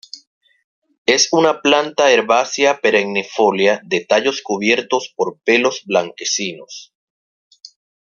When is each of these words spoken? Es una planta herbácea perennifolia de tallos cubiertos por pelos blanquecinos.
Es 1.05 1.27
una 1.31 1.61
planta 1.61 2.11
herbácea 2.11 2.79
perennifolia 2.81 3.81
de 3.85 4.03
tallos 4.03 4.41
cubiertos 4.41 5.13
por 5.15 5.39
pelos 5.43 5.83
blanquecinos. 5.85 6.91